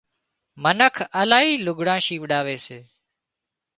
منک 0.63 0.95
الاهي 1.21 1.53
لگھڙان 1.65 1.99
شيوڙاوي 2.05 2.57
سي 2.65 2.79